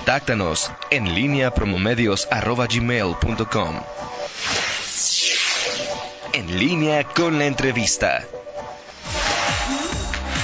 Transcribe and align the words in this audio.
Contáctanos 0.00 0.72
en 0.90 1.14
línea 1.14 1.52
promomedios.com. 1.52 3.80
En 6.32 6.58
línea 6.58 7.04
con 7.04 7.38
la 7.38 7.44
entrevista. 7.44 8.26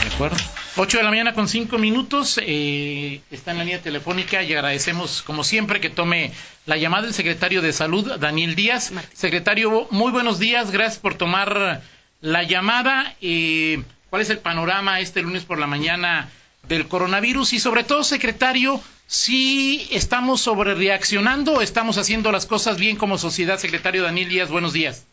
De 0.02 0.14
acuerdo. 0.14 0.36
8 0.76 0.98
de 0.98 1.02
la 1.02 1.08
mañana 1.08 1.32
con 1.32 1.48
5 1.48 1.78
minutos. 1.78 2.38
Eh, 2.42 3.22
está 3.30 3.52
en 3.52 3.56
la 3.56 3.64
línea 3.64 3.80
telefónica 3.80 4.42
y 4.42 4.52
agradecemos, 4.52 5.22
como 5.22 5.42
siempre, 5.42 5.80
que 5.80 5.88
tome 5.88 6.32
la 6.66 6.76
llamada 6.76 7.06
el 7.06 7.14
secretario 7.14 7.62
de 7.62 7.72
Salud, 7.72 8.18
Daniel 8.18 8.56
Díaz. 8.56 8.92
Secretario, 9.14 9.88
muy 9.90 10.12
buenos 10.12 10.38
días. 10.38 10.70
Gracias 10.70 10.98
por 10.98 11.14
tomar 11.14 11.80
la 12.20 12.42
llamada. 12.42 13.16
Eh, 13.22 13.82
¿Cuál 14.10 14.20
es 14.20 14.28
el 14.28 14.38
panorama 14.38 15.00
este 15.00 15.22
lunes 15.22 15.46
por 15.46 15.58
la 15.58 15.66
mañana 15.66 16.28
del 16.68 16.88
coronavirus? 16.88 17.54
Y 17.54 17.58
sobre 17.58 17.84
todo, 17.84 18.04
secretario, 18.04 18.82
si 19.06 19.88
estamos 19.92 20.40
sobre 20.40 20.74
reaccionando 20.74 21.54
o 21.54 21.60
estamos 21.60 21.96
haciendo 21.98 22.32
las 22.32 22.46
cosas 22.46 22.78
bien 22.78 22.96
como 22.96 23.18
sociedad. 23.18 23.58
Secretario 23.58 24.02
Daniel 24.02 24.28
Díaz, 24.28 24.50
buenos 24.50 24.72
días. 24.72 25.06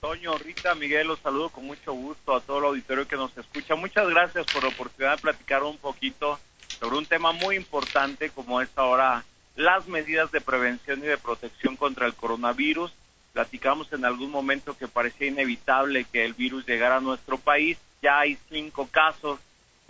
Toño, 0.00 0.38
Rita, 0.38 0.74
Miguel, 0.74 1.08
los 1.08 1.18
saludo 1.18 1.48
con 1.48 1.66
mucho 1.66 1.92
gusto 1.92 2.36
a 2.36 2.40
todo 2.40 2.58
el 2.58 2.64
auditorio 2.66 3.08
que 3.08 3.16
nos 3.16 3.36
escucha. 3.36 3.74
Muchas 3.74 4.08
gracias 4.08 4.46
por 4.46 4.62
la 4.62 4.68
oportunidad 4.68 5.16
de 5.16 5.22
platicar 5.22 5.64
un 5.64 5.76
poquito 5.76 6.38
sobre 6.78 6.98
un 6.98 7.06
tema 7.06 7.32
muy 7.32 7.56
importante 7.56 8.30
como 8.30 8.60
es 8.60 8.68
ahora 8.76 9.24
las 9.56 9.88
medidas 9.88 10.30
de 10.30 10.40
prevención 10.40 11.00
y 11.00 11.08
de 11.08 11.18
protección 11.18 11.74
contra 11.74 12.06
el 12.06 12.14
coronavirus. 12.14 12.92
Platicamos 13.32 13.92
en 13.92 14.04
algún 14.04 14.30
momento 14.30 14.76
que 14.76 14.86
parecía 14.86 15.26
inevitable 15.26 16.04
que 16.04 16.24
el 16.24 16.34
virus 16.34 16.64
llegara 16.66 16.98
a 16.98 17.00
nuestro 17.00 17.38
país. 17.38 17.76
Ya 18.00 18.20
hay 18.20 18.38
cinco 18.48 18.88
casos 18.88 19.40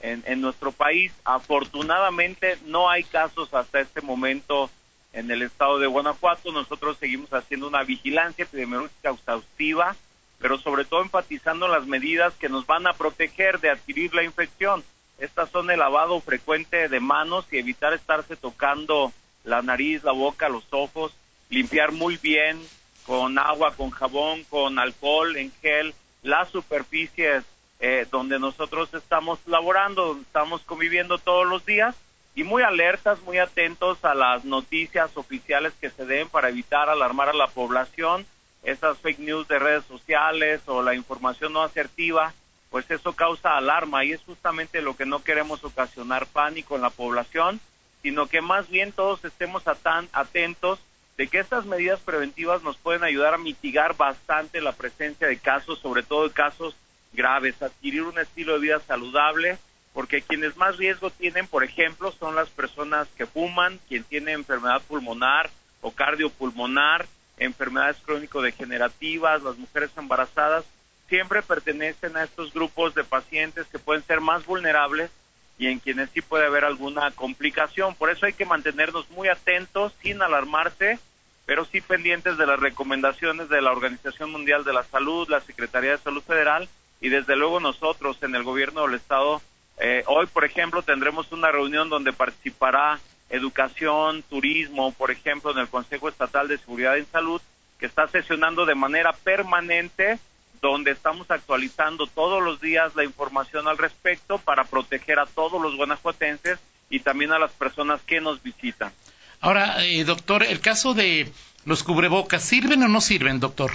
en, 0.01 0.41
nuestro 0.41 0.73
país. 0.73 1.13
Afortunadamente 1.25 2.59
no 2.67 2.89
hay 2.89 3.05
casos 3.05 3.53
hasta 3.53 3.81
este 3.81 4.01
momento 4.01 4.71
en 5.13 5.31
el 5.31 5.43
estado 5.43 5.79
de 5.79 5.87
Guanajuato. 5.87 6.53
Nosotros 6.53 6.97
seguimos 6.99 7.33
haciendo 7.33 7.69
una 7.69 7.83
vigilancia 7.83 8.45
epidemiológica 8.45 9.11
exhaustiva, 9.11 9.97
pero 10.39 10.59
sobre 10.59 10.85
todo 10.85 11.03
enfatizando 11.03 11.69
las 11.69 11.87
medidas 11.87 12.35
que 12.35 12.49
nos 12.49 12.67
van 12.67 12.87
a 12.87 12.93
proteger 12.93 13.61
de 13.61 13.71
adquirir 13.71 14.15
la 14.15 14.25
infección. 14.25 14.85
Estas 15.19 15.51
son 15.51 15.71
el 15.71 15.81
lavado 15.81 16.21
frecuente 16.21 16.89
de 16.89 17.01
manos 17.01 17.47
y 17.51 17.59
evitar 17.59 17.93
estarse 17.93 18.37
tocando 18.37 19.13
la 19.43 19.63
nariz, 19.63 20.05
la 20.05 20.13
boca, 20.13 20.49
los 20.49 20.65
ojos, 20.71 21.13
limpiar 21.51 21.91
muy 21.91 22.17
bien 22.19 22.61
con 23.05 23.39
agua, 23.39 23.75
con 23.75 23.91
jabón, 23.91 24.45
con 24.45 24.79
alcohol 24.79 25.37
en 25.37 25.51
gel, 25.63 25.95
las 26.23 26.51
superficies 26.51 27.43
eh, 27.81 28.07
donde 28.11 28.39
nosotros 28.39 28.93
estamos 28.95 29.39
laborando, 29.47 30.19
estamos 30.21 30.63
conviviendo 30.63 31.19
todos 31.19 31.47
los 31.47 31.65
días 31.65 31.95
y 32.35 32.45
muy 32.45 32.63
alertas, 32.63 33.21
muy 33.23 33.39
atentos 33.39 34.05
a 34.05 34.15
las 34.15 34.45
noticias 34.45 35.17
oficiales 35.17 35.73
que 35.81 35.91
se 35.91 36.05
den 36.05 36.29
para 36.29 36.49
evitar 36.49 36.89
alarmar 36.89 37.29
a 37.29 37.35
la 37.35 37.49
población, 37.49 38.27
esas 38.63 38.99
fake 38.99 39.21
news 39.21 39.49
de 39.49 39.59
redes 39.59 39.85
sociales 39.85 40.61
o 40.67 40.83
la 40.83 40.95
información 40.95 41.53
no 41.53 41.63
asertiva, 41.63 42.35
pues 42.71 42.91
eso 42.91 43.15
causa 43.15 43.57
alarma 43.57 44.05
y 44.05 44.13
es 44.13 44.21
justamente 44.23 44.83
lo 44.83 44.97
que 44.97 45.07
no 45.07 45.23
queremos 45.23 45.65
ocasionar 45.65 46.27
pánico 46.27 46.77
en 46.77 46.83
la 46.83 46.91
población, 46.91 47.61
sino 48.03 48.27
que 48.27 48.41
más 48.41 48.69
bien 48.69 48.93
todos 48.93 49.25
estemos 49.25 49.65
tan 49.83 50.09
atentos 50.13 50.81
de 51.17 51.29
que 51.29 51.41
estas 51.41 51.65
medidas 51.65 52.01
preventivas 52.01 52.63
nos 52.63 52.77
pueden 52.77 53.03
ayudar 53.03 53.35
a 53.35 53.39
mitigar 53.39 53.97
bastante 53.97 54.61
la 54.61 54.73
presencia 54.73 55.27
de 55.27 55.39
casos, 55.39 55.81
sobre 55.81 56.03
todo 56.03 56.29
de 56.29 56.35
casos 56.35 56.77
graves, 57.13 57.61
adquirir 57.63 58.03
un 58.03 58.19
estilo 58.19 58.55
de 58.55 58.61
vida 58.61 58.81
saludable, 58.81 59.59
porque 59.93 60.23
quienes 60.23 60.57
más 60.57 60.77
riesgo 60.77 61.11
tienen, 61.11 61.47
por 61.47 61.65
ejemplo, 61.65 62.13
son 62.13 62.35
las 62.35 62.49
personas 62.51 63.09
que 63.17 63.27
fuman, 63.27 63.81
quien 63.89 64.05
tiene 64.05 64.33
enfermedad 64.33 64.83
pulmonar 64.87 65.51
o 65.81 65.91
cardiopulmonar, 65.91 67.07
enfermedades 67.39 67.97
crónico-degenerativas, 68.05 69.43
las 69.43 69.57
mujeres 69.57 69.91
embarazadas, 69.97 70.65
siempre 71.09 71.43
pertenecen 71.43 72.17
a 72.17 72.25
estos 72.25 72.53
grupos 72.53 72.95
de 72.95 73.05
pacientes 73.05 73.67
que 73.67 73.79
pueden 73.79 74.03
ser 74.05 74.21
más 74.21 74.45
vulnerables 74.45 75.11
y 75.59 75.67
en 75.67 75.81
quienes 75.81 76.11
sí 76.11 76.21
puede 76.21 76.47
haber 76.47 76.65
alguna 76.65 77.11
complicación. 77.13 77.95
Por 77.95 78.11
eso 78.11 78.27
hay 78.27 78.35
que 78.35 78.45
mantenernos 78.45 79.11
muy 79.11 79.29
atentos, 79.29 79.93
sin 80.03 80.23
alarmarse, 80.23 80.99
pero 81.47 81.65
sí 81.65 81.81
pendientes 81.81 82.37
de 82.37 82.47
las 82.47 82.61
recomendaciones 82.61 83.49
de 83.49 83.63
la 83.63 83.73
Organización 83.73 84.31
Mundial 84.31 84.65
de 84.65 84.75
la 84.75 84.85
Salud, 84.85 85.29
la 85.29 85.41
Secretaría 85.41 85.93
de 85.93 85.99
Salud 85.99 86.23
Federal 86.23 86.69
y 87.01 87.09
desde 87.09 87.37
luego 87.37 87.61
nosotros 87.61 88.19
en 88.23 88.35
el 88.35 88.43
gobierno 88.43 88.83
del 88.83 88.95
Estado 88.95 89.41
eh, 89.81 90.03
hoy, 90.07 90.27
por 90.27 90.45
ejemplo, 90.45 90.83
tendremos 90.83 91.31
una 91.33 91.53
reunión 91.53 91.89
donde 91.89 92.13
participará 92.13 92.99
educación, 93.31 94.23
turismo, 94.29 94.93
por 94.93 95.11
ejemplo, 95.11 95.53
en 95.53 95.59
el 95.59 95.69
Consejo 95.69 96.09
Estatal 96.09 96.49
de 96.49 96.59
Seguridad 96.59 96.99
en 96.99 97.07
Salud, 97.07 97.41
que 97.79 97.87
está 97.87 98.09
sesionando 98.09 98.67
de 98.67 98.75
manera 98.75 99.13
permanente, 99.13 100.19
donde 100.61 100.91
estamos 100.91 101.31
actualizando 101.31 102.07
todos 102.09 102.43
los 102.43 102.61
días 102.61 102.97
la 102.97 103.05
información 103.05 103.69
al 103.69 103.79
respecto 103.79 104.39
para 104.39 104.65
proteger 104.65 105.21
a 105.21 105.27
todos 105.27 105.63
los 105.63 105.77
guanajuatenses 105.77 106.59
y 106.91 107.01
también 107.01 107.33
a 107.33 107.39
las 107.39 107.53
personas 107.53 108.01
que 108.03 108.21
nos 108.21 108.43
visitan. 108.43 108.93
Ahora, 109.41 109.85
eh, 109.85 110.03
doctor, 110.03 110.43
el 110.43 110.61
caso 110.61 110.95
de 110.95 111.31
los 111.65 111.85
cubrebocas, 111.85 112.43
¿sirven 112.43 112.83
o 112.83 112.89
no 112.89 113.01
sirven, 113.01 113.39
doctor? 113.39 113.71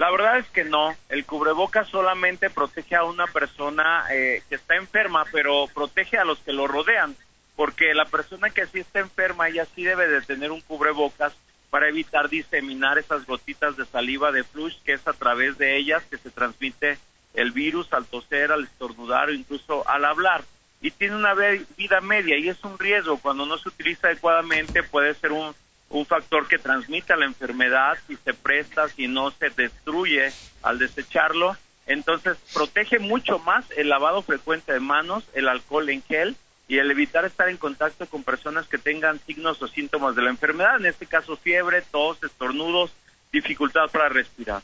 La 0.00 0.10
verdad 0.10 0.38
es 0.38 0.48
que 0.48 0.64
no. 0.64 0.96
El 1.10 1.26
cubreboca 1.26 1.84
solamente 1.84 2.48
protege 2.48 2.96
a 2.96 3.04
una 3.04 3.26
persona 3.26 4.06
eh, 4.10 4.42
que 4.48 4.54
está 4.54 4.76
enferma, 4.76 5.26
pero 5.30 5.66
protege 5.74 6.16
a 6.16 6.24
los 6.24 6.38
que 6.38 6.54
lo 6.54 6.66
rodean, 6.66 7.14
porque 7.54 7.92
la 7.92 8.06
persona 8.06 8.48
que 8.48 8.64
sí 8.64 8.78
está 8.78 9.00
enferma, 9.00 9.48
ella 9.48 9.66
sí 9.74 9.84
debe 9.84 10.08
de 10.08 10.22
tener 10.22 10.52
un 10.52 10.62
cubrebocas 10.62 11.34
para 11.68 11.90
evitar 11.90 12.30
diseminar 12.30 12.96
esas 12.96 13.26
gotitas 13.26 13.76
de 13.76 13.84
saliva 13.84 14.32
de 14.32 14.42
flush, 14.42 14.80
que 14.86 14.94
es 14.94 15.06
a 15.06 15.12
través 15.12 15.58
de 15.58 15.76
ellas 15.76 16.02
que 16.08 16.16
se 16.16 16.30
transmite 16.30 16.96
el 17.34 17.50
virus 17.50 17.92
al 17.92 18.06
toser, 18.06 18.52
al 18.52 18.64
estornudar 18.64 19.28
o 19.28 19.34
incluso 19.34 19.86
al 19.86 20.06
hablar. 20.06 20.44
Y 20.80 20.92
tiene 20.92 21.14
una 21.14 21.34
vida 21.34 22.00
media 22.00 22.38
y 22.38 22.48
es 22.48 22.64
un 22.64 22.78
riesgo. 22.78 23.18
Cuando 23.18 23.44
no 23.44 23.58
se 23.58 23.68
utiliza 23.68 24.06
adecuadamente 24.06 24.82
puede 24.82 25.12
ser 25.12 25.32
un 25.32 25.54
un 25.90 26.06
factor 26.06 26.48
que 26.48 26.58
transmite 26.58 27.16
la 27.16 27.26
enfermedad 27.26 27.98
si 28.06 28.16
se 28.16 28.32
presta, 28.32 28.88
si 28.88 29.08
no 29.08 29.30
se 29.32 29.50
destruye 29.50 30.32
al 30.62 30.78
desecharlo. 30.78 31.56
Entonces 31.86 32.36
protege 32.54 32.98
mucho 32.98 33.38
más 33.40 33.64
el 33.76 33.88
lavado 33.88 34.22
frecuente 34.22 34.72
de 34.72 34.80
manos, 34.80 35.24
el 35.34 35.48
alcohol 35.48 35.90
en 35.90 36.02
gel 36.02 36.36
y 36.68 36.78
el 36.78 36.90
evitar 36.92 37.24
estar 37.24 37.48
en 37.48 37.56
contacto 37.56 38.06
con 38.06 38.22
personas 38.22 38.68
que 38.68 38.78
tengan 38.78 39.18
signos 39.26 39.60
o 39.60 39.66
síntomas 39.66 40.14
de 40.14 40.22
la 40.22 40.30
enfermedad, 40.30 40.76
en 40.76 40.86
este 40.86 41.06
caso 41.06 41.36
fiebre, 41.36 41.82
tos, 41.82 42.22
estornudos, 42.22 42.92
dificultad 43.32 43.88
para 43.90 44.08
respirar. 44.08 44.62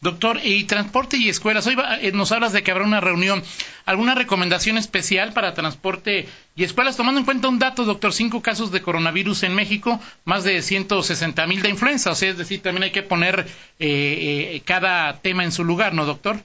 Doctor, 0.00 0.38
y 0.42 0.64
transporte 0.64 1.16
y 1.16 1.30
escuelas. 1.30 1.66
Hoy 1.66 1.76
eh, 2.00 2.12
nos 2.12 2.30
hablas 2.30 2.52
de 2.52 2.62
que 2.62 2.70
habrá 2.70 2.84
una 2.84 3.00
reunión. 3.00 3.42
¿Alguna 3.86 4.14
recomendación 4.14 4.76
especial 4.76 5.32
para 5.32 5.54
transporte 5.54 6.28
y 6.54 6.64
escuelas? 6.64 6.98
Tomando 6.98 7.20
en 7.20 7.24
cuenta 7.24 7.48
un 7.48 7.58
dato, 7.58 7.84
doctor, 7.84 8.12
cinco 8.12 8.42
casos 8.42 8.70
de 8.70 8.82
coronavirus 8.82 9.44
en 9.44 9.54
México, 9.54 9.98
más 10.24 10.44
de 10.44 10.60
160 10.60 11.46
mil 11.46 11.62
de 11.62 11.70
influenza. 11.70 12.10
O 12.10 12.14
sea, 12.14 12.28
es 12.28 12.36
decir, 12.36 12.60
también 12.60 12.84
hay 12.84 12.90
que 12.90 13.02
poner 13.02 13.46
eh, 13.78 14.54
eh, 14.54 14.62
cada 14.66 15.18
tema 15.20 15.44
en 15.44 15.52
su 15.52 15.64
lugar, 15.64 15.94
¿no, 15.94 16.04
doctor? 16.04 16.36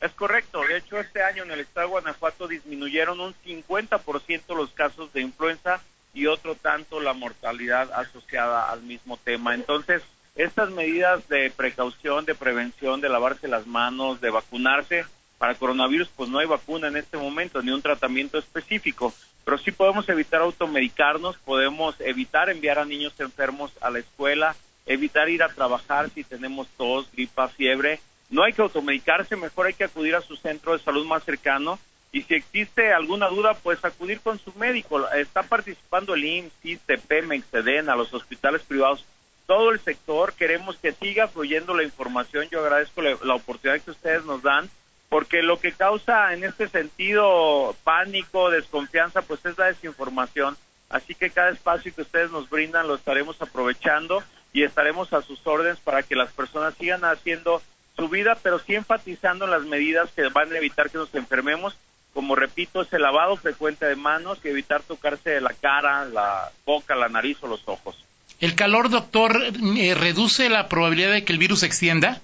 Es 0.00 0.12
correcto. 0.12 0.62
De 0.62 0.78
hecho, 0.78 1.00
este 1.00 1.22
año 1.24 1.42
en 1.42 1.50
el 1.50 1.60
estado 1.60 1.88
de 1.88 1.90
Guanajuato 1.90 2.46
disminuyeron 2.46 3.18
un 3.18 3.34
50% 3.44 4.56
los 4.56 4.70
casos 4.70 5.12
de 5.12 5.22
influenza 5.22 5.82
y 6.14 6.26
otro 6.26 6.54
tanto 6.54 7.00
la 7.00 7.12
mortalidad 7.12 7.92
asociada 7.92 8.70
al 8.70 8.82
mismo 8.82 9.16
tema. 9.16 9.54
Entonces, 9.54 10.02
estas 10.38 10.70
medidas 10.70 11.28
de 11.28 11.50
precaución, 11.50 12.24
de 12.24 12.36
prevención, 12.36 13.00
de 13.00 13.08
lavarse 13.08 13.48
las 13.48 13.66
manos, 13.66 14.20
de 14.20 14.30
vacunarse, 14.30 15.04
para 15.36 15.56
coronavirus 15.56 16.08
pues 16.16 16.30
no 16.30 16.38
hay 16.38 16.46
vacuna 16.46 16.88
en 16.88 16.96
este 16.96 17.16
momento 17.16 17.60
ni 17.60 17.72
un 17.72 17.82
tratamiento 17.82 18.38
específico, 18.38 19.12
pero 19.44 19.58
sí 19.58 19.72
podemos 19.72 20.08
evitar 20.08 20.40
automedicarnos, 20.40 21.36
podemos 21.38 21.96
evitar 22.00 22.50
enviar 22.50 22.78
a 22.78 22.84
niños 22.84 23.18
enfermos 23.18 23.72
a 23.80 23.90
la 23.90 23.98
escuela, 23.98 24.54
evitar 24.86 25.28
ir 25.28 25.42
a 25.42 25.48
trabajar 25.48 26.08
si 26.10 26.22
tenemos 26.22 26.68
tos, 26.76 27.10
gripa, 27.12 27.48
fiebre. 27.48 28.00
No 28.30 28.44
hay 28.44 28.52
que 28.52 28.62
automedicarse, 28.62 29.34
mejor 29.34 29.66
hay 29.66 29.74
que 29.74 29.84
acudir 29.84 30.14
a 30.14 30.20
su 30.20 30.36
centro 30.36 30.72
de 30.72 30.84
salud 30.84 31.04
más 31.04 31.24
cercano 31.24 31.80
y 32.12 32.22
si 32.22 32.34
existe 32.34 32.92
alguna 32.92 33.28
duda, 33.28 33.54
pues 33.54 33.84
acudir 33.84 34.20
con 34.20 34.38
su 34.38 34.52
médico. 34.54 35.08
Está 35.10 35.42
participando 35.42 36.14
el 36.14 36.24
IMSS, 36.24 36.52
CISTE, 36.62 36.98
Pemex, 36.98 37.46
a 37.54 37.96
los 37.96 38.14
hospitales 38.14 38.62
privados 38.62 39.04
todo 39.48 39.70
el 39.70 39.80
sector, 39.80 40.34
queremos 40.34 40.76
que 40.76 40.92
siga 40.92 41.26
fluyendo 41.26 41.74
la 41.74 41.82
información. 41.82 42.46
Yo 42.50 42.60
agradezco 42.60 43.00
la, 43.00 43.34
oportunidad 43.34 43.80
que 43.80 43.92
ustedes 43.92 44.26
nos 44.26 44.42
dan, 44.42 44.68
porque 45.08 45.42
lo 45.42 45.58
que 45.58 45.72
causa 45.72 46.34
en 46.34 46.44
este 46.44 46.68
sentido 46.68 47.74
pánico, 47.82 48.50
desconfianza, 48.50 49.22
pues 49.22 49.42
es 49.46 49.56
la 49.56 49.68
desinformación. 49.68 50.58
Así 50.90 51.14
que 51.14 51.30
cada 51.30 51.48
espacio 51.48 51.94
que 51.94 52.02
ustedes 52.02 52.30
nos 52.30 52.50
brindan 52.50 52.86
lo 52.86 52.96
estaremos 52.96 53.40
aprovechando 53.40 54.22
y 54.52 54.64
estaremos 54.64 55.14
a 55.14 55.22
sus 55.22 55.44
órdenes 55.46 55.80
para 55.80 56.02
que 56.02 56.14
las 56.14 56.30
personas 56.32 56.74
sigan 56.74 57.06
haciendo 57.06 57.62
su 57.96 58.10
vida, 58.10 58.36
pero 58.42 58.58
sí 58.58 58.74
enfatizando 58.74 59.46
las 59.46 59.62
medidas 59.62 60.10
que 60.10 60.28
van 60.28 60.52
a 60.52 60.58
evitar 60.58 60.90
que 60.90 60.98
nos 60.98 61.14
enfermemos 61.14 61.74
como 62.12 62.34
repito, 62.34 62.82
es 62.82 62.92
el 62.92 63.02
lavado 63.02 63.36
frecuente 63.36 63.86
de 63.86 63.94
manos 63.94 64.40
y 64.42 64.48
evitar 64.48 64.82
tocarse 64.82 65.40
la 65.40 65.52
cara, 65.52 66.04
la 66.04 66.50
boca, 66.66 66.96
la 66.96 67.08
nariz 67.08 67.38
o 67.42 67.46
los 67.46 67.62
ojos. 67.66 68.07
¿El 68.40 68.54
calor, 68.54 68.88
doctor, 68.88 69.42
eh, 69.76 69.94
reduce 69.94 70.48
la 70.48 70.68
probabilidad 70.68 71.12
de 71.12 71.24
que 71.24 71.32
el 71.32 71.38
virus 71.38 71.60
se 71.60 71.66
extienda? 71.66 72.20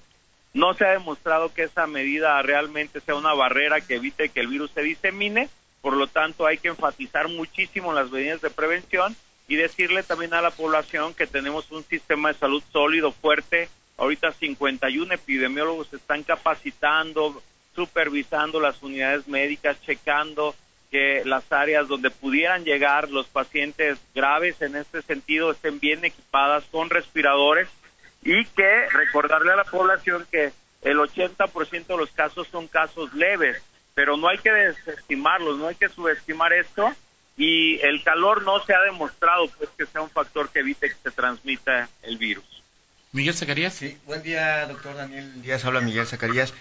No 0.53 0.73
se 0.75 0.85
ha 0.85 0.93
demostrado 0.93 1.53
que 1.53 1.65
esa 1.65 1.89
medida 1.89 2.41
realmente 2.43 3.01
sea 3.01 3.17
una 3.17 3.35
barrera 3.35 3.81
que 3.81 3.97
evite 3.97 4.29
que 4.29 4.41
el 4.41 4.47
virus 4.47 4.71
se 4.71 4.83
disemine, 4.83 5.49
por 5.83 5.95
lo 5.95 6.07
tanto 6.07 6.47
hay 6.47 6.59
que 6.59 6.69
enfatizar 6.69 7.29
muchísimo 7.29 7.93
las 7.93 8.11
medidas 8.13 8.41
de 8.41 8.51
prevención 8.51 9.17
y 9.49 9.57
decirle 9.57 10.05
también 10.05 10.33
a 10.35 10.41
la 10.41 10.53
población 10.53 11.15
que 11.15 11.27
tenemos 11.27 11.71
un 11.73 11.83
sistema 11.85 12.33
de 12.33 12.39
salud 12.39 12.63
sólido, 12.73 13.11
fuerte. 13.11 13.69
Ahorita 13.99 14.33
51 14.33 15.15
epidemiólogos 15.15 15.93
están 15.93 16.23
capacitando, 16.23 17.43
supervisando 17.75 18.61
las 18.61 18.81
unidades 18.83 19.27
médicas, 19.27 19.77
checando 19.85 20.55
que 20.94 21.23
las 21.25 21.50
áreas 21.50 21.88
donde 21.88 22.08
pudieran 22.08 22.62
llegar 22.64 23.11
los 23.11 23.26
pacientes 23.26 23.99
graves 24.14 24.62
en 24.62 24.76
este 24.76 25.02
sentido 25.02 25.50
estén 25.50 25.81
bien 25.81 26.05
equipadas 26.05 26.62
con 26.70 26.88
respiradores 26.88 27.67
y 28.23 28.44
que 28.44 28.88
recordarle 28.91 29.50
a 29.50 29.56
la 29.56 29.64
población 29.64 30.25
que 30.31 30.52
el 30.82 30.99
80% 30.99 31.87
de 31.87 31.96
los 31.96 32.11
casos 32.12 32.46
son 32.46 32.69
casos 32.69 33.12
leves, 33.12 33.61
pero 33.94 34.17
no 34.17 34.29
hay 34.29 34.38
que 34.38 34.52
desestimarlos, 34.52 35.58
no 35.58 35.67
hay 35.67 35.75
que 35.75 35.88
subestimar 35.88 36.52
esto 36.52 36.88
y 37.37 37.81
el 37.81 38.05
calor 38.05 38.44
no 38.44 38.64
se 38.64 38.73
ha 38.73 38.81
demostrado 38.82 39.49
pues 39.58 39.70
que 39.76 39.87
sea 39.87 40.00
un 40.00 40.11
factor 40.11 40.49
que 40.50 40.61
evite 40.61 40.91
que 40.91 40.96
se 41.02 41.11
transmita 41.11 41.88
el 42.02 42.19
virus. 42.19 42.62
Miguel 43.11 43.35
Zacarías. 43.35 43.75
Sí, 43.75 43.99
buen 44.06 44.23
día, 44.23 44.64
doctor 44.69 44.94
Daniel 44.94 45.43
Díaz, 45.43 45.64
habla 45.64 45.81
Miguel 45.81 46.06
Zacarías. 46.06 46.55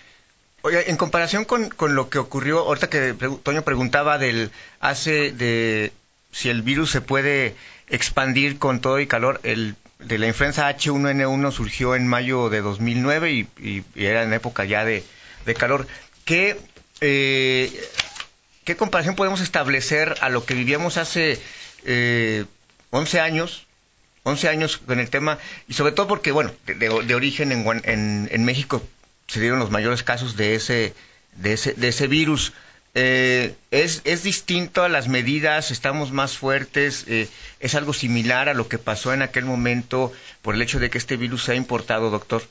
Oye, 0.65 0.89
en 0.89 0.95
comparación 0.95 1.43
con, 1.43 1.69
con 1.69 1.93
lo 1.93 2.09
que 2.09 2.19
ocurrió, 2.19 2.59
ahorita 2.59 2.89
que 2.89 3.13
Toño 3.43 3.63
preguntaba 3.63 4.17
del 4.17 4.49
hace 4.79 5.33
de 5.33 5.91
si 6.31 6.47
el 6.49 6.61
virus 6.61 6.89
se 6.89 7.01
puede 7.01 7.55
expandir 7.89 8.59
con 8.59 8.79
todo 8.79 9.01
y 9.01 9.05
calor, 9.05 9.41
el 9.43 9.75
de 9.99 10.17
la 10.17 10.27
influenza 10.27 10.69
H1N1 10.69 11.51
surgió 11.51 11.95
en 11.95 12.07
mayo 12.07 12.49
de 12.49 12.61
2009 12.61 13.31
y, 13.31 13.47
y, 13.57 13.83
era 13.95 14.23
en 14.23 14.31
época 14.31 14.63
ya 14.63 14.85
de, 14.85 15.03
de 15.45 15.53
calor. 15.53 15.85
¿Qué, 16.23 16.57
eh, 17.01 17.69
¿Qué 18.63 18.77
comparación 18.77 19.15
podemos 19.15 19.41
establecer 19.41 20.15
a 20.21 20.29
lo 20.29 20.45
que 20.45 20.53
vivíamos 20.53 20.95
hace 20.95 21.41
eh, 21.83 22.45
11 22.91 23.19
años? 23.19 23.67
11 24.23 24.47
años 24.47 24.77
con 24.77 25.01
el 25.01 25.09
tema, 25.09 25.37
y 25.67 25.73
sobre 25.73 25.91
todo 25.91 26.07
porque, 26.07 26.31
bueno, 26.31 26.53
de, 26.65 26.75
de 26.75 27.15
origen 27.15 27.51
en, 27.51 27.65
en, 27.83 28.29
en, 28.31 28.45
México 28.45 28.81
se 29.33 29.39
dieron 29.39 29.57
los 29.57 29.71
mayores 29.71 30.03
casos 30.03 30.37
de 30.37 30.53
ese, 30.53 30.93
de 31.37 31.53
ese, 31.53 31.73
de 31.73 31.87
ese 31.87 32.07
virus. 32.07 32.53
Eh, 32.93 33.55
es, 33.71 34.01
es 34.03 34.21
distinto 34.21 34.83
a 34.83 34.89
las 34.89 35.07
medidas, 35.07 35.71
estamos 35.71 36.11
más 36.11 36.37
fuertes, 36.37 37.05
eh, 37.07 37.27
es 37.59 37.73
algo 37.73 37.93
similar 37.93 38.47
a 38.47 38.53
lo 38.53 38.67
que 38.67 38.77
pasó 38.77 39.11
en 39.11 39.23
aquel 39.23 39.45
momento 39.45 40.13
por 40.43 40.53
el 40.53 40.61
hecho 40.61 40.79
de 40.79 40.91
que 40.91 40.99
este 40.99 41.17
virus 41.17 41.45
se 41.45 41.53
ha 41.53 41.55
importado, 41.55 42.11
doctor. 42.11 42.43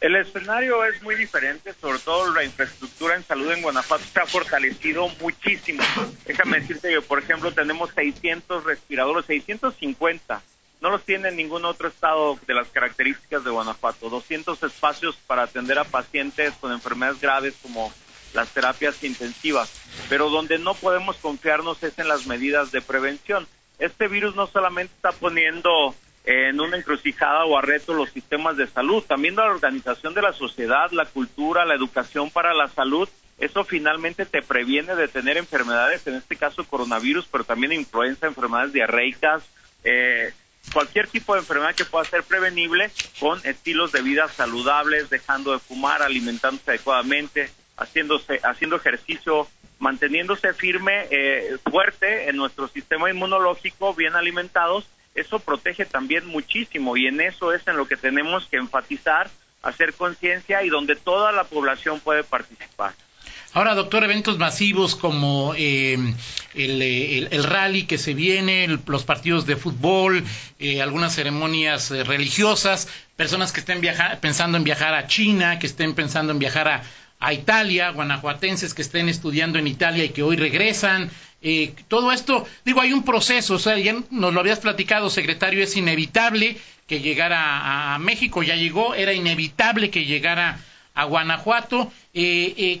El 0.00 0.14
escenario 0.14 0.84
es 0.84 1.02
muy 1.02 1.16
diferente, 1.16 1.72
sobre 1.80 1.98
todo 1.98 2.32
la 2.32 2.44
infraestructura 2.44 3.16
en 3.16 3.24
salud 3.24 3.50
en 3.50 3.62
Guanajuato 3.62 4.04
se 4.04 4.20
ha 4.20 4.26
fortalecido 4.26 5.08
muchísimo. 5.20 5.82
Déjame 6.24 6.60
decirte 6.60 6.90
que, 6.90 7.00
por 7.00 7.18
ejemplo, 7.18 7.50
tenemos 7.50 7.90
600 7.94 8.62
respiradores, 8.62 9.26
650. 9.26 10.42
No 10.86 10.92
los 10.92 11.02
tiene 11.02 11.32
ningún 11.32 11.64
otro 11.64 11.88
estado 11.88 12.38
de 12.46 12.54
las 12.54 12.68
características 12.68 13.42
de 13.42 13.50
Guanajuato. 13.50 14.08
200 14.08 14.62
espacios 14.62 15.16
para 15.26 15.42
atender 15.42 15.80
a 15.80 15.84
pacientes 15.84 16.54
con 16.60 16.70
enfermedades 16.70 17.20
graves 17.20 17.54
como 17.60 17.92
las 18.34 18.50
terapias 18.50 19.02
intensivas. 19.02 19.68
Pero 20.08 20.30
donde 20.30 20.60
no 20.60 20.74
podemos 20.74 21.16
confiarnos 21.16 21.82
es 21.82 21.98
en 21.98 22.06
las 22.06 22.28
medidas 22.28 22.70
de 22.70 22.82
prevención. 22.82 23.48
Este 23.80 24.06
virus 24.06 24.36
no 24.36 24.46
solamente 24.46 24.94
está 24.94 25.10
poniendo 25.10 25.92
en 26.24 26.60
una 26.60 26.76
encrucijada 26.76 27.44
o 27.46 27.58
a 27.58 27.62
reto 27.62 27.92
los 27.92 28.10
sistemas 28.10 28.56
de 28.56 28.68
salud, 28.68 29.02
también 29.02 29.34
la 29.34 29.46
organización 29.46 30.14
de 30.14 30.22
la 30.22 30.34
sociedad, 30.34 30.92
la 30.92 31.06
cultura, 31.06 31.64
la 31.64 31.74
educación 31.74 32.30
para 32.30 32.54
la 32.54 32.68
salud, 32.68 33.08
eso 33.38 33.64
finalmente 33.64 34.24
te 34.24 34.40
previene 34.40 34.94
de 34.94 35.08
tener 35.08 35.36
enfermedades, 35.36 36.06
en 36.06 36.14
este 36.14 36.36
caso 36.36 36.62
coronavirus, 36.64 37.26
pero 37.26 37.42
también 37.42 37.72
influenza, 37.72 38.28
enfermedades 38.28 38.72
diarreicas, 38.72 39.42
eh, 39.82 40.32
cualquier 40.72 41.08
tipo 41.08 41.34
de 41.34 41.40
enfermedad 41.40 41.74
que 41.74 41.84
pueda 41.84 42.04
ser 42.04 42.22
prevenible 42.22 42.90
con 43.20 43.40
estilos 43.44 43.92
de 43.92 44.02
vida 44.02 44.28
saludables, 44.28 45.10
dejando 45.10 45.52
de 45.52 45.58
fumar, 45.58 46.02
alimentándose 46.02 46.72
adecuadamente, 46.72 47.50
haciéndose, 47.76 48.40
haciendo 48.42 48.76
ejercicio, 48.76 49.48
manteniéndose 49.78 50.52
firme, 50.54 51.06
eh, 51.10 51.56
fuerte 51.70 52.28
en 52.28 52.36
nuestro 52.36 52.68
sistema 52.68 53.10
inmunológico, 53.10 53.94
bien 53.94 54.16
alimentados 54.16 54.86
eso 55.16 55.38
protege 55.38 55.86
también 55.86 56.26
muchísimo 56.26 56.96
y 56.96 57.06
en 57.06 57.20
eso 57.20 57.52
es 57.52 57.66
en 57.66 57.76
lo 57.76 57.88
que 57.88 57.96
tenemos 57.96 58.46
que 58.46 58.58
enfatizar, 58.58 59.30
hacer 59.62 59.94
conciencia 59.94 60.62
y 60.62 60.68
donde 60.68 60.94
toda 60.94 61.32
la 61.32 61.44
población 61.44 62.00
puede 62.00 62.22
participar. 62.22 62.92
Ahora, 63.56 63.74
doctor, 63.74 64.04
eventos 64.04 64.36
masivos 64.36 64.96
como 64.96 65.54
eh, 65.56 65.96
el, 66.52 67.44
rally 67.44 67.84
que 67.84 67.96
se 67.96 68.12
viene, 68.12 68.68
los 68.86 69.04
partidos 69.04 69.46
de 69.46 69.56
fútbol, 69.56 70.22
eh, 70.58 70.82
algunas 70.82 71.14
ceremonias 71.14 71.90
eh, 71.90 72.04
religiosas, 72.04 72.86
personas 73.16 73.52
que 73.52 73.60
estén 73.60 73.80
pensando 74.20 74.58
en 74.58 74.64
viajar 74.64 74.92
a 74.92 75.06
China, 75.06 75.58
que 75.58 75.68
estén 75.68 75.94
pensando 75.94 76.32
en 76.32 76.38
viajar 76.38 76.68
a, 76.68 76.82
a 77.18 77.32
Italia, 77.32 77.88
guanajuatenses 77.92 78.74
que 78.74 78.82
estén 78.82 79.08
estudiando 79.08 79.58
en 79.58 79.68
Italia 79.68 80.04
y 80.04 80.10
que 80.10 80.22
hoy 80.22 80.36
regresan, 80.36 81.10
eh, 81.40 81.72
todo 81.88 82.12
esto, 82.12 82.46
digo, 82.62 82.82
hay 82.82 82.92
un 82.92 83.04
proceso, 83.04 83.54
o 83.54 83.58
sea, 83.58 83.78
ya 83.78 83.94
nos 84.10 84.34
lo 84.34 84.40
habías 84.40 84.60
platicado, 84.60 85.08
secretario, 85.08 85.64
es 85.64 85.74
inevitable 85.78 86.58
que 86.86 87.00
llegara 87.00 87.94
a, 87.94 87.98
México, 88.00 88.42
ya 88.42 88.54
llegó, 88.54 88.94
era 88.94 89.14
inevitable 89.14 89.88
que 89.88 90.04
llegara 90.04 90.60
a 90.94 91.04
Guanajuato. 91.04 91.92
Eh, 92.12 92.54
eh, 92.56 92.80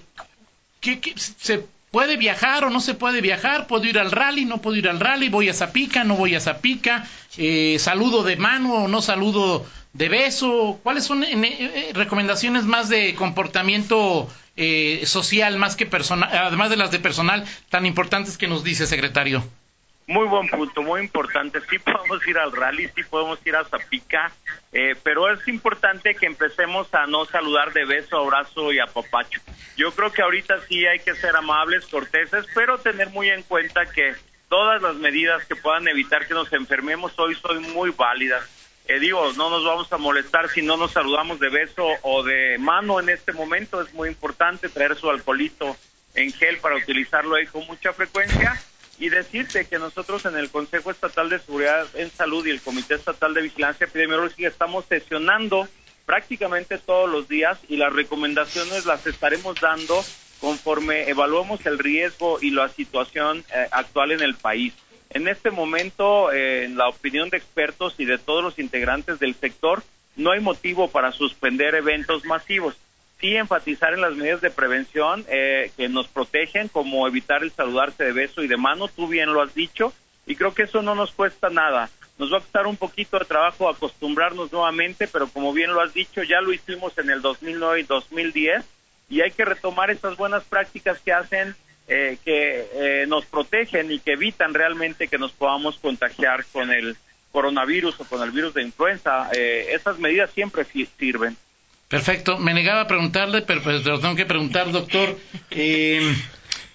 ¿qué, 0.80 1.00
se 1.16 1.64
puede 1.90 2.16
viajar 2.16 2.64
o 2.64 2.70
no 2.70 2.80
se 2.80 2.94
puede 2.94 3.20
viajar? 3.20 3.66
¿Puedo 3.66 3.84
ir 3.86 3.98
al 3.98 4.10
rally? 4.10 4.44
¿No 4.44 4.60
puedo 4.60 4.76
ir 4.76 4.88
al 4.88 5.00
rally? 5.00 5.28
¿Voy 5.28 5.48
a 5.48 5.54
Zapica? 5.54 6.04
¿No 6.04 6.16
voy 6.16 6.34
a 6.34 6.40
Zapica? 6.40 7.06
Eh, 7.38 7.78
¿Saludo 7.78 8.22
de 8.22 8.36
mano 8.36 8.84
o 8.84 8.88
no 8.88 9.00
saludo 9.02 9.66
de 9.92 10.08
beso? 10.08 10.78
¿Cuáles 10.82 11.04
son 11.04 11.24
eh, 11.24 11.90
recomendaciones 11.94 12.64
más 12.64 12.88
de 12.88 13.14
comportamiento 13.14 14.28
eh, 14.56 15.02
social 15.06 15.56
más 15.58 15.76
que 15.76 15.86
personal, 15.86 16.30
además 16.32 16.70
de 16.70 16.76
las 16.76 16.90
de 16.90 16.98
personal 16.98 17.44
tan 17.70 17.86
importantes 17.86 18.36
que 18.36 18.48
nos 18.48 18.64
dice, 18.64 18.86
secretario? 18.86 19.42
Muy 20.08 20.28
buen 20.28 20.46
punto, 20.48 20.82
muy 20.82 21.00
importante. 21.00 21.60
Sí 21.68 21.78
podemos 21.80 22.24
ir 22.28 22.38
al 22.38 22.52
rally, 22.52 22.88
sí 22.94 23.02
podemos 23.02 23.40
ir 23.44 23.56
a 23.56 23.64
Zapica, 23.64 24.30
eh, 24.72 24.94
pero 25.02 25.32
es 25.32 25.46
importante 25.48 26.14
que 26.14 26.26
empecemos 26.26 26.92
a 26.94 27.06
no 27.06 27.24
saludar 27.24 27.72
de 27.72 27.84
beso, 27.84 28.16
abrazo 28.16 28.72
y 28.72 28.78
apapacho. 28.78 29.40
Yo 29.76 29.92
creo 29.92 30.12
que 30.12 30.22
ahorita 30.22 30.60
sí 30.68 30.86
hay 30.86 31.00
que 31.00 31.16
ser 31.16 31.34
amables, 31.34 31.86
corteses, 31.86 32.46
pero 32.54 32.78
tener 32.78 33.10
muy 33.10 33.30
en 33.30 33.42
cuenta 33.42 33.86
que 33.86 34.14
todas 34.48 34.80
las 34.80 34.94
medidas 34.94 35.44
que 35.46 35.56
puedan 35.56 35.88
evitar 35.88 36.28
que 36.28 36.34
nos 36.34 36.52
enfermemos 36.52 37.18
hoy 37.18 37.34
son 37.34 37.60
muy 37.72 37.90
válidas 37.90 38.48
eh, 38.88 39.00
digo, 39.00 39.32
no 39.36 39.50
nos 39.50 39.64
vamos 39.64 39.92
a 39.92 39.96
molestar 39.96 40.48
si 40.48 40.62
no 40.62 40.76
nos 40.76 40.92
saludamos 40.92 41.40
de 41.40 41.48
beso 41.48 41.84
o 42.02 42.22
de 42.22 42.56
mano 42.58 43.00
en 43.00 43.08
este 43.08 43.32
momento. 43.32 43.82
Es 43.82 43.92
muy 43.92 44.08
importante 44.08 44.68
traer 44.68 44.94
su 44.94 45.10
alcoholito 45.10 45.76
en 46.14 46.32
gel 46.32 46.58
para 46.58 46.76
utilizarlo 46.76 47.34
ahí 47.34 47.46
con 47.46 47.66
mucha 47.66 47.92
frecuencia 47.92 48.56
y 48.98 49.08
decirte 49.08 49.66
que 49.66 49.78
nosotros 49.78 50.24
en 50.24 50.36
el 50.36 50.50
Consejo 50.50 50.90
Estatal 50.90 51.28
de 51.28 51.38
Seguridad 51.38 51.86
en 51.94 52.10
Salud 52.10 52.46
y 52.46 52.50
el 52.50 52.60
Comité 52.60 52.94
Estatal 52.94 53.34
de 53.34 53.42
Vigilancia 53.42 53.86
Epidemiológica 53.86 54.48
estamos 54.48 54.84
sesionando 54.86 55.68
prácticamente 56.06 56.78
todos 56.78 57.10
los 57.10 57.28
días 57.28 57.58
y 57.68 57.76
las 57.76 57.92
recomendaciones 57.92 58.86
las 58.86 59.06
estaremos 59.06 59.60
dando 59.60 60.02
conforme 60.40 61.08
evaluemos 61.08 61.64
el 61.66 61.78
riesgo 61.78 62.38
y 62.40 62.50
la 62.50 62.68
situación 62.68 63.44
eh, 63.54 63.66
actual 63.70 64.12
en 64.12 64.22
el 64.22 64.34
país. 64.34 64.72
En 65.10 65.28
este 65.28 65.50
momento, 65.50 66.32
eh, 66.32 66.64
en 66.64 66.76
la 66.76 66.88
opinión 66.88 67.30
de 67.30 67.38
expertos 67.38 67.94
y 67.98 68.04
de 68.04 68.18
todos 68.18 68.42
los 68.42 68.58
integrantes 68.58 69.18
del 69.18 69.34
sector, 69.34 69.82
no 70.16 70.32
hay 70.32 70.40
motivo 70.40 70.88
para 70.88 71.12
suspender 71.12 71.74
eventos 71.74 72.24
masivos. 72.24 72.76
Sí 73.20 73.34
enfatizar 73.36 73.94
en 73.94 74.02
las 74.02 74.14
medidas 74.14 74.40
de 74.40 74.50
prevención 74.50 75.24
eh, 75.28 75.70
que 75.76 75.88
nos 75.88 76.06
protegen, 76.08 76.68
como 76.68 77.06
evitar 77.08 77.42
el 77.42 77.50
saludarse 77.50 78.04
de 78.04 78.12
beso 78.12 78.42
y 78.42 78.48
de 78.48 78.56
mano, 78.56 78.88
tú 78.88 79.08
bien 79.08 79.32
lo 79.32 79.40
has 79.40 79.54
dicho, 79.54 79.92
y 80.26 80.36
creo 80.36 80.52
que 80.52 80.64
eso 80.64 80.82
no 80.82 80.94
nos 80.94 81.12
cuesta 81.12 81.48
nada. 81.48 81.88
Nos 82.18 82.32
va 82.32 82.38
a 82.38 82.40
costar 82.40 82.66
un 82.66 82.76
poquito 82.76 83.18
de 83.18 83.24
trabajo 83.24 83.68
acostumbrarnos 83.68 84.52
nuevamente, 84.52 85.06
pero 85.08 85.28
como 85.28 85.52
bien 85.52 85.72
lo 85.72 85.80
has 85.80 85.94
dicho, 85.94 86.22
ya 86.22 86.40
lo 86.40 86.52
hicimos 86.52 86.96
en 86.98 87.10
el 87.10 87.22
2009 87.22 87.80
y 87.80 87.82
2010, 87.84 88.64
y 89.08 89.20
hay 89.20 89.30
que 89.30 89.44
retomar 89.44 89.90
esas 89.90 90.16
buenas 90.16 90.44
prácticas 90.44 90.98
que 91.00 91.12
hacen 91.12 91.54
eh, 91.88 92.18
que 92.24 92.68
eh, 92.72 93.06
nos 93.06 93.26
protegen 93.26 93.92
y 93.92 94.00
que 94.00 94.14
evitan 94.14 94.54
realmente 94.54 95.06
que 95.06 95.18
nos 95.18 95.30
podamos 95.30 95.78
contagiar 95.78 96.44
con 96.46 96.72
el 96.72 96.96
coronavirus 97.30 98.00
o 98.00 98.04
con 98.04 98.22
el 98.22 98.32
virus 98.32 98.54
de 98.54 98.62
influenza. 98.62 99.30
Eh, 99.32 99.68
esas 99.70 99.98
medidas 100.00 100.30
siempre 100.30 100.64
sirven. 100.64 101.36
Perfecto. 101.88 102.38
Me 102.38 102.52
negaba 102.52 102.82
a 102.82 102.86
preguntarle, 102.86 103.42
pero, 103.42 103.62
pero 103.62 104.00
tengo 104.00 104.16
que 104.16 104.26
preguntar, 104.26 104.70
doctor. 104.72 105.16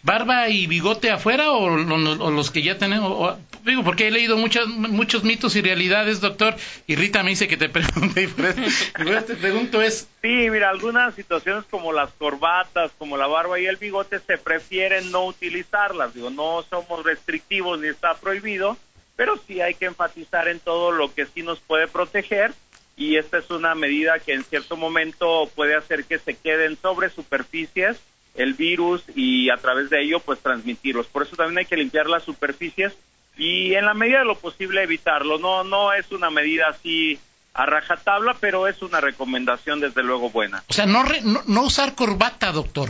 barba 0.04 0.50
y 0.50 0.68
bigote 0.68 1.12
afuera 1.12 1.52
o, 1.52 1.70
los 1.70 2.52
que 2.52 2.62
ya 2.62 2.78
tenemos? 2.78 3.38
digo, 3.66 3.84
porque 3.84 4.08
he 4.08 4.12
leído 4.12 4.38
muchos 4.38 4.68
muchos 4.68 5.24
mitos 5.24 5.56
y 5.56 5.62
realidades, 5.62 6.22
doctor, 6.22 6.56
y 6.88 6.96
Rita 6.96 7.24
me 7.24 7.32
dice 7.32 7.48
que 7.48 7.58
te 7.58 7.70
pregunte, 7.70 8.24
y 8.24 8.28
por 8.28 8.46
eso, 8.46 9.26
te 9.26 9.36
pregunto 9.36 9.82
es... 9.82 10.08
Sí, 10.22 10.50
mira, 10.50 10.70
algunas 10.70 11.16
situaciones 11.16 11.66
como 11.70 11.94
las 11.94 12.12
corbatas, 12.14 12.92
como 12.98 13.18
la 13.18 13.28
barba 13.28 13.60
y 13.60 13.66
el 13.66 13.78
bigote, 13.78 14.20
se 14.20 14.38
prefieren 14.38 15.12
no 15.12 15.26
utilizarlas, 15.26 16.14
digo, 16.14 16.30
no 16.30 16.64
somos 16.70 17.04
restrictivos 17.04 17.80
ni 17.80 17.88
está 17.88 18.16
prohibido, 18.16 18.78
pero 19.16 19.40
sí 19.48 19.62
hay 19.62 19.76
que 19.76 19.86
enfatizar 19.86 20.48
en 20.48 20.60
todo 20.60 20.92
lo 20.92 21.14
que 21.14 21.26
sí 21.26 21.44
nos 21.44 21.60
puede 21.60 21.88
proteger 21.88 22.54
y 23.02 23.18
esta 23.18 23.40
es 23.40 23.50
una 23.50 23.74
medida 23.74 24.20
que 24.20 24.34
en 24.34 24.44
cierto 24.44 24.78
momento 24.78 25.50
puede 25.56 25.76
hacer 25.76 26.06
que 26.06 26.20
se 26.20 26.36
queden 26.36 26.78
sobre 26.80 27.10
superficies 27.10 28.00
el 28.36 28.54
virus 28.54 29.04
y 29.16 29.50
a 29.50 29.58
través 29.58 29.90
de 29.90 30.04
ello 30.04 30.20
pues 30.20 30.40
transmitirlos. 30.40 31.08
Por 31.08 31.24
eso 31.24 31.36
también 31.36 31.58
hay 31.58 31.66
que 31.66 31.78
limpiar 31.78 32.08
las 32.08 32.22
superficies 32.22 32.94
y 33.38 33.74
en 33.74 33.86
la 33.86 33.96
medida 33.96 34.20
de 34.20 34.26
lo 34.26 34.38
posible 34.38 34.84
evitarlo. 34.84 35.40
No 35.40 35.64
no 35.64 35.92
es 35.94 36.12
una 36.12 36.30
medida 36.30 36.68
así 36.68 37.20
a 37.56 37.66
rajatabla, 37.66 38.36
pero 38.40 38.68
es 38.68 38.84
una 38.84 39.02
recomendación 39.02 39.80
desde 39.80 40.04
luego 40.04 40.30
buena. 40.30 40.64
O 40.70 40.74
sea, 40.74 40.86
no, 40.86 41.04
no, 41.48 41.64
usar 41.64 41.96
corbata, 41.96 42.52
doctor. 42.52 42.90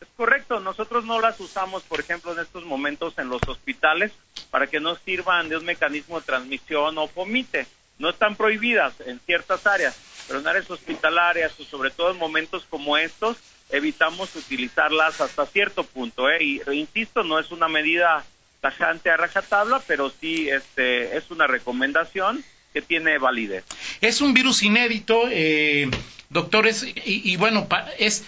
Es 0.00 0.08
correcto, 0.16 0.58
nosotros 0.58 1.04
no 1.04 1.20
las 1.20 1.38
usamos, 1.38 1.84
por 1.84 2.00
ejemplo, 2.00 2.32
en 2.32 2.40
estos 2.40 2.64
momentos 2.64 3.16
en 3.18 3.28
los 3.28 3.40
hospitales 3.46 4.10
para 4.50 4.66
que 4.66 4.80
no 4.80 4.96
sirvan 4.96 5.48
de 5.48 5.58
un 5.58 5.64
mecanismo 5.64 6.18
de 6.18 6.26
transmisión 6.26 6.98
o 6.98 7.08
vomite 7.14 7.68
no 7.98 8.10
están 8.10 8.36
prohibidas 8.36 8.94
en 9.06 9.20
ciertas 9.20 9.66
áreas, 9.66 9.96
pero 10.26 10.40
en 10.40 10.46
áreas 10.46 10.70
hospitalarias 10.70 11.58
o 11.58 11.64
sobre 11.64 11.90
todo 11.90 12.12
en 12.12 12.18
momentos 12.18 12.64
como 12.68 12.96
estos, 12.96 13.36
evitamos 13.70 14.34
utilizarlas 14.36 15.20
hasta 15.20 15.46
cierto 15.46 15.84
punto. 15.84 16.30
¿eh? 16.30 16.42
Y 16.42 16.62
insisto, 16.72 17.22
no 17.22 17.38
es 17.38 17.50
una 17.50 17.68
medida 17.68 18.24
tajante 18.60 19.10
a 19.10 19.16
rajatabla, 19.16 19.82
pero 19.86 20.10
sí 20.10 20.48
este, 20.48 21.16
es 21.16 21.30
una 21.30 21.46
recomendación 21.46 22.44
que 22.72 22.82
tiene 22.82 23.18
validez. 23.18 23.64
Es 24.00 24.20
un 24.20 24.34
virus 24.34 24.62
inédito, 24.62 25.22
eh, 25.30 25.88
doctores, 26.28 26.84
y, 26.84 27.32
y 27.32 27.36
bueno, 27.36 27.66
es 27.98 28.24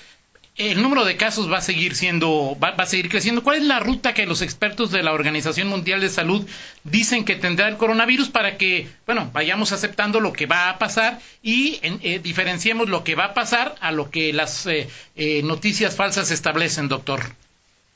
el 0.57 0.83
número 0.83 1.05
de 1.05 1.17
casos 1.17 1.51
va 1.51 1.59
a 1.59 1.63
seguir 1.63 1.95
siendo, 1.95 2.57
va, 2.63 2.69
a 2.69 2.87
seguir 2.87 3.09
creciendo. 3.09 3.43
¿Cuál 3.43 3.59
es 3.59 3.65
la 3.65 3.81
ruta 3.81 4.15
que 4.15 4.27
los 4.27 4.43
expertos 4.43 4.91
de 4.91 5.03
la 5.03 5.13
Organización 5.13 5.69
Mundial 5.69 6.01
de 6.01 6.09
Salud 6.09 6.47
dicen 6.85 7.25
que 7.25 7.37
tendrá 7.37 7.69
el 7.69 7.77
coronavirus 7.77 8.29
para 8.29 8.59
que, 8.59 8.89
bueno, 9.07 9.31
vayamos 9.33 9.73
aceptando 9.73 10.21
lo 10.21 10.33
que 10.33 10.47
va 10.47 10.69
a 10.69 10.79
pasar 10.79 11.19
y 11.43 11.79
eh, 11.83 12.19
diferenciemos 12.23 12.89
lo 12.89 13.05
que 13.05 13.15
va 13.15 13.27
a 13.27 13.35
pasar 13.35 13.75
a 13.81 13.93
lo 13.93 14.11
que 14.11 14.33
las 14.33 14.67
eh, 14.67 14.89
eh, 15.17 15.43
noticias 15.43 15.97
falsas 15.97 16.31
establecen, 16.31 16.89
doctor? 16.89 17.21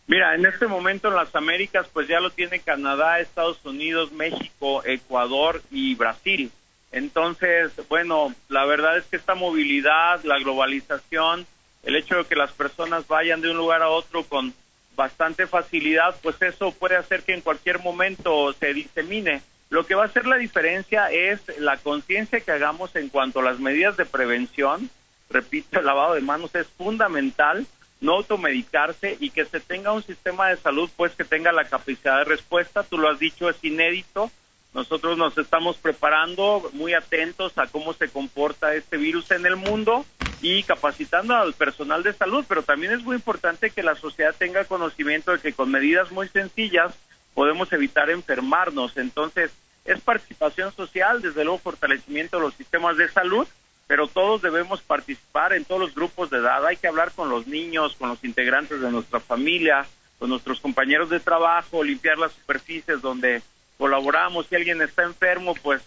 Mira, 0.07 0.35
en 0.35 0.45
este 0.47 0.67
momento 0.67 1.09
en 1.09 1.17
las 1.17 1.35
Américas, 1.35 1.87
pues 1.93 2.09
ya 2.09 2.21
lo 2.21 2.31
tiene 2.31 2.61
Canadá, 2.61 3.21
Estados 3.21 3.59
Unidos, 3.65 4.13
México, 4.13 4.85
Ecuador 4.85 5.63
y 5.71 5.95
Brasil. 5.95 6.51
Entonces, 6.93 7.73
bueno, 7.89 8.35
la 8.49 8.65
verdad 8.67 8.99
es 8.99 9.05
que 9.05 9.17
esta 9.17 9.35
movilidad, 9.35 10.23
la 10.25 10.39
globalización, 10.39 11.47
el 11.85 11.97
hecho 11.97 12.17
de 12.17 12.25
que 12.25 12.37
las 12.37 12.53
personas 12.53 13.07
vayan 13.07 13.41
de 13.41 13.51
un 13.51 13.57
lugar 13.57 13.83
a 13.83 13.89
otro 13.89 14.25
con 14.25 14.55
bastante 14.97 15.47
facilidad, 15.47 16.15
pues 16.23 16.41
eso 16.41 16.73
puede 16.73 16.97
hacer 16.97 17.23
que 17.23 17.35
en 17.35 17.41
cualquier 17.41 17.81
momento 17.81 18.53
se 18.55 18.73
disemine. 18.73 19.43
Lo 19.71 19.87
que 19.87 19.95
va 19.95 20.05
a 20.05 20.07
hacer 20.07 20.27
la 20.27 20.37
diferencia 20.37 21.11
es 21.11 21.41
la 21.59 21.77
conciencia 21.79 22.41
que 22.41 22.53
hagamos 22.53 22.95
en 22.97 23.09
cuanto 23.09 23.41
a 23.41 23.45
las 23.45 23.59
medidas 23.59 23.97
de 23.97 24.07
prevención. 24.07 24.89
Repito, 25.31 25.81
el 25.81 25.87
lavado 25.87 26.15
de 26.15 26.21
manos 26.21 26.55
es 26.55 26.67
fundamental, 26.69 27.67
no 28.01 28.15
automedicarse 28.15 29.17
y 29.19 29.31
que 29.31 29.45
se 29.45 29.61
tenga 29.61 29.93
un 29.93 30.03
sistema 30.03 30.49
de 30.49 30.59
salud 30.59 30.89
pues 30.97 31.13
que 31.15 31.25
tenga 31.25 31.51
la 31.51 31.65
capacidad 31.65 32.19
de 32.19 32.25
respuesta. 32.25 32.85
Tú 32.85 32.99
lo 32.99 33.11
has 33.11 33.19
dicho, 33.19 33.51
es 33.51 33.63
inédito. 33.65 34.31
Nosotros 34.75 35.19
nos 35.19 35.37
estamos 35.39 35.77
preparando 35.77 36.71
muy 36.73 36.95
atentos 36.95 37.57
a 37.59 37.67
cómo 37.67 37.95
se 37.95 38.09
comporta 38.09 38.75
este 38.75 38.97
virus 38.97 39.31
en 39.31 39.47
el 39.47 39.57
mundo 39.57 40.05
y 40.45 40.63
capacitando 40.63 41.35
al 41.35 41.55
personal 41.55 42.03
de 42.03 42.13
salud, 42.13 42.45
pero 42.47 42.63
también 42.63 42.93
es 42.93 43.03
muy 43.03 43.17
importante 43.17 43.71
que 43.71 43.83
la 43.83 43.95
sociedad 43.95 44.35
tenga 44.37 44.67
conocimiento 44.67 45.33
de 45.33 45.39
que 45.39 45.55
con 45.55 45.71
medidas 45.71 46.13
muy 46.13 46.29
sencillas 46.29 46.93
podemos 47.33 47.73
evitar 47.73 48.11
enfermarnos. 48.11 48.99
Entonces, 48.99 49.51
es 49.87 50.01
participación 50.03 50.71
social, 50.75 51.23
desde 51.23 51.45
luego 51.45 51.61
fortalecimiento 51.61 52.37
de 52.37 52.43
los 52.43 52.55
sistemas 52.57 52.99
de 52.99 53.09
salud, 53.09 53.49
pero 53.87 54.07
todos 54.07 54.43
debemos 54.43 54.83
participar 54.83 55.55
en 55.55 55.65
todos 55.65 55.81
los 55.81 55.95
grupos 55.95 56.29
de 56.29 56.37
edad. 56.37 56.67
Hay 56.67 56.77
que 56.77 56.89
hablar 56.89 57.13
con 57.13 57.31
los 57.31 57.47
niños, 57.47 57.97
con 57.97 58.11
los 58.11 58.23
integrantes 58.23 58.83
de 58.83 58.91
nuestra 58.91 59.21
familia, 59.21 59.87
con 60.19 60.29
nuestros 60.29 60.61
compañeros 60.61 61.09
de 61.09 61.21
trabajo, 61.21 61.83
limpiar 61.83 62.19
las 62.19 62.33
superficies 62.33 63.01
donde 63.01 63.41
colaboramos. 63.79 64.45
Si 64.47 64.57
alguien 64.57 64.83
está 64.83 65.05
enfermo, 65.05 65.55
pues 65.63 65.81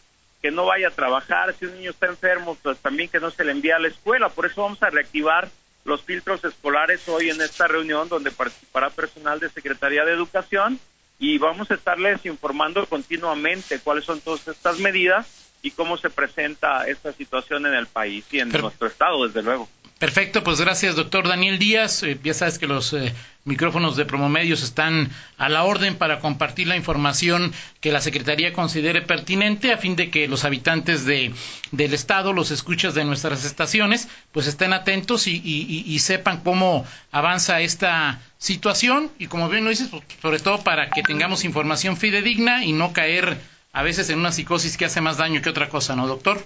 que 0.48 0.51
no 0.51 0.66
vaya 0.66 0.88
a 0.88 0.92
trabajar, 0.92 1.54
si 1.60 1.66
un 1.66 1.75
niño 1.75 1.92
está 1.92 2.06
enfermo, 2.06 2.58
pues 2.63 2.77
también 2.77 3.10
que 3.10 3.20
no 3.20 3.30
se 3.32 3.44
le 3.44 3.51
envíe 3.51 3.72
a 3.72 3.80
la 3.80 3.89
escuela. 3.89 4.30
Por 4.30 4.46
eso 4.46 4.62
vamos 4.62 4.82
a 4.82 4.89
reactivar 4.89 5.50
los 5.84 6.04
filtros 6.04 6.42
escolares 6.46 7.06
hoy 7.10 7.30
en 7.30 7.42
esta 7.42 7.68
reunión 7.68 8.08
donde 8.08 8.32
participará 8.32 8.89
personal 8.89 9.42
de 9.42 9.50
Secretaría 9.50 10.06
de 10.06 10.13
Educación 10.13 10.80
y 11.20 11.38
vamos 11.38 11.70
a 11.70 11.74
estarles 11.74 12.25
informando 12.25 12.86
continuamente 12.86 13.80
cuáles 13.80 14.06
son 14.06 14.22
todas 14.22 14.48
estas 14.48 14.80
medidas 14.80 15.27
y 15.62 15.72
cómo 15.72 15.98
se 15.98 16.10
presenta 16.10 16.88
esta 16.88 17.12
situación 17.12 17.66
en 17.66 17.74
el 17.74 17.88
país 17.88 18.24
y 18.32 18.39
en 18.39 18.48
nuestro 18.48 18.88
estado, 18.88 19.27
desde 19.27 19.44
luego. 19.44 19.68
Perfecto, 20.00 20.44
pues 20.44 20.62
gracias, 20.62 20.96
doctor 20.96 21.27
Daniel 21.27 21.58
Díaz. 21.58 22.04
Eh, 22.04 22.20
ya 22.24 22.36
sabes 22.36 22.60
que 22.60 22.68
los 22.68 22.94
eh, 22.94 23.16
micrófonos 23.46 23.96
de 23.98 24.06
Promomedios 24.06 24.62
están 24.62 25.10
a 25.39 25.50
la 25.50 25.63
orden 25.63 25.96
para 25.96 26.20
compartir 26.20 26.68
la 26.68 26.75
información 26.75 27.51
que 27.82 27.92
la 27.92 28.00
Secretaría 28.00 28.54
considere 28.54 29.01
pertinente 29.01 29.74
a 29.74 29.77
fin 29.80 29.96
de 29.96 30.12
que 30.12 30.27
los 30.27 30.46
habitantes 30.46 31.06
de, 31.06 31.34
del 31.72 31.96
Estado, 31.96 32.32
los 32.32 32.51
escuchas 32.51 32.94
de 32.94 33.06
nuestras 33.06 33.44
estaciones, 33.44 34.08
pues 34.34 34.46
estén 34.46 34.72
atentos 34.72 35.25
y, 35.25 35.98
sepan 36.00 36.42
cómo 36.42 36.86
avanza 37.12 37.60
esta 37.62 38.22
situación 38.38 39.10
y 39.18 39.25
como 39.25 39.50
bien 39.50 39.63
lo 39.63 39.72
dices, 39.72 39.88
pues, 39.89 40.04
sobre 40.22 40.38
todo 40.38 40.63
para 40.63 40.92
que 40.92 41.01
tengamos 41.01 41.44
información 41.44 41.98
fidedigna 41.98 42.63
y 42.63 42.72
no 42.72 42.94
caer 42.94 43.39
a 43.74 43.82
veces 43.82 44.12
en 44.12 44.20
una 44.20 44.32
psicosis 44.32 44.77
que 44.77 44.86
hace 44.86 45.01
más 45.01 45.18
daño 45.18 45.42
que 45.42 45.50
otra 45.50 45.70
cosa, 45.70 45.96
¿no, 45.96 46.06
doctor? 46.06 46.46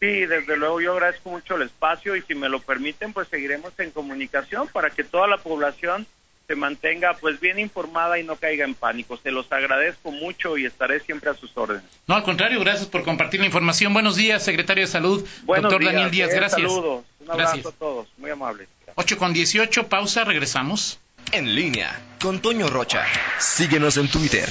Sí, 0.00 0.26
desde 0.26 0.56
luego 0.56 0.80
yo 0.80 0.92
agradezco 0.92 1.30
mucho 1.30 1.56
el 1.56 1.62
espacio 1.62 2.16
y 2.16 2.22
si 2.22 2.34
me 2.34 2.48
lo 2.48 2.60
permiten, 2.60 3.12
pues 3.12 3.28
seguiremos 3.28 3.72
en 3.78 3.90
comunicación 3.90 4.68
para 4.68 4.90
que 4.90 5.04
toda 5.04 5.26
la 5.26 5.38
población 5.38 6.06
se 6.46 6.56
mantenga 6.56 7.14
pues 7.14 7.40
bien 7.40 7.58
informada 7.58 8.18
y 8.18 8.24
no 8.24 8.36
caiga 8.36 8.64
en 8.64 8.74
pánico. 8.74 9.16
Se 9.16 9.30
los 9.30 9.50
agradezco 9.50 10.10
mucho 10.10 10.58
y 10.58 10.66
estaré 10.66 11.00
siempre 11.00 11.30
a 11.30 11.34
sus 11.34 11.56
órdenes. 11.56 11.84
No, 12.06 12.16
al 12.16 12.22
contrario, 12.22 12.60
gracias 12.60 12.86
por 12.86 13.02
compartir 13.02 13.40
la 13.40 13.46
información. 13.46 13.94
Buenos 13.94 14.16
días, 14.16 14.44
secretario 14.44 14.84
de 14.84 14.88
Salud, 14.88 15.26
doctor 15.46 15.84
Daniel 15.84 16.10
Díaz. 16.10 16.30
Eh, 16.30 16.36
gracias. 16.36 16.60
Saludos, 16.60 17.04
un 17.20 17.30
abrazo 17.30 17.68
a 17.68 17.72
todos, 17.72 18.08
muy 18.18 18.30
amable. 18.30 18.68
8 18.96 19.18
con 19.18 19.32
18, 19.32 19.88
pausa, 19.88 20.24
regresamos. 20.24 21.00
En 21.32 21.54
línea 21.54 21.98
con 22.20 22.40
Toño 22.40 22.68
Rocha. 22.68 23.04
Síguenos 23.38 23.96
en 23.96 24.08
Twitter, 24.08 24.48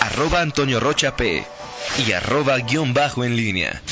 arroba 0.00 0.40
Antonio 0.40 0.80
Rocha 0.80 1.16
P 1.16 1.44
y 1.98 2.12
arroba 2.12 2.58
guion 2.58 2.94
bajo 2.94 3.24
en 3.24 3.36
línea. 3.36 3.82